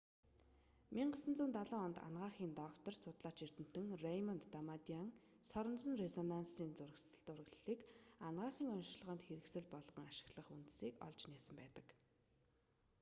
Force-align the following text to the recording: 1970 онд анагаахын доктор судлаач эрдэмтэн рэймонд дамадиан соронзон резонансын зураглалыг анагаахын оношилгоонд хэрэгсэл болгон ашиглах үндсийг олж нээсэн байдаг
1970 0.99 1.77
онд 1.85 1.97
анагаахын 2.07 2.51
доктор 2.61 2.93
судлаач 3.03 3.37
эрдэмтэн 3.45 3.87
рэймонд 4.05 4.43
дамадиан 4.55 5.09
соронзон 5.49 5.93
резонансын 6.03 6.69
зураглалыг 7.25 7.79
анагаахын 8.27 8.71
оношилгоонд 8.73 9.25
хэрэгсэл 9.25 9.67
болгон 9.73 10.03
ашиглах 10.11 10.47
үндсийг 10.55 10.93
олж 11.07 11.21
нээсэн 11.31 11.55
байдаг 11.61 11.87